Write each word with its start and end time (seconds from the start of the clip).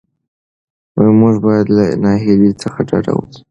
موږ 1.19 1.35
باید 1.45 1.67
له 1.77 1.83
ناهیلۍ 2.03 2.51
څخه 2.61 2.79
ډډه 2.89 3.13
وکړو. 3.15 3.41